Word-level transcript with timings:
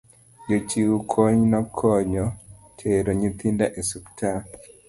jochiw 0.47 0.91
kony 1.11 1.39
nokonyo 1.51 2.25
tero 2.79 3.09
nyithindo 3.19 3.65
e 3.79 3.81
ospital 3.83 4.39